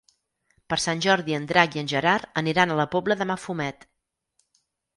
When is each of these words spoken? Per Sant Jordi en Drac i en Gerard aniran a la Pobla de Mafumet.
Per 0.71 0.77
Sant 0.85 1.03
Jordi 1.05 1.35
en 1.39 1.45
Drac 1.51 1.77
i 1.79 1.83
en 1.83 1.91
Gerard 1.93 2.41
aniran 2.43 2.73
a 2.77 2.81
la 2.81 2.89
Pobla 2.99 3.21
de 3.23 3.31
Mafumet. 3.35 3.89